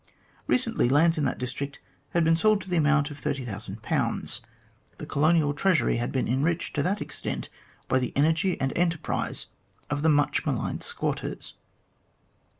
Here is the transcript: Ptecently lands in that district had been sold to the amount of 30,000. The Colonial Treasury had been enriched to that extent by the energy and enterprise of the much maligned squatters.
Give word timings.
Ptecently 0.49 0.89
lands 0.89 1.19
in 1.19 1.25
that 1.25 1.37
district 1.37 1.79
had 2.09 2.23
been 2.23 2.35
sold 2.35 2.59
to 2.63 2.69
the 2.71 2.75
amount 2.75 3.11
of 3.11 3.19
30,000. 3.19 3.77
The 4.97 5.05
Colonial 5.05 5.53
Treasury 5.53 5.97
had 5.97 6.11
been 6.11 6.27
enriched 6.27 6.75
to 6.75 6.81
that 6.81 7.01
extent 7.01 7.49
by 7.87 7.99
the 7.99 8.11
energy 8.17 8.59
and 8.59 8.73
enterprise 8.75 9.45
of 9.91 10.01
the 10.01 10.09
much 10.09 10.43
maligned 10.43 10.81
squatters. 10.81 11.53